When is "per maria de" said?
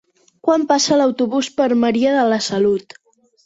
1.61-2.27